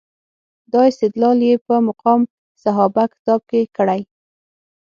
دا 0.71 0.81
استدلال 0.91 1.37
یې 1.47 1.55
په 1.67 1.75
مقام 1.87 2.21
صحابه 2.63 3.03
کتاب 3.13 3.39
کې 3.49 3.61
کړی. 3.77 4.01